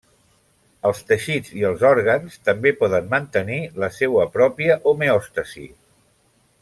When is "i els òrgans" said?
1.59-2.39